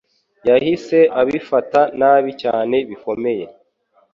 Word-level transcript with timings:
yahise 0.47 0.99
abifata 1.21 1.81
nabi 1.99 2.31
cyane 2.41 2.75
bikomeye 2.89 3.45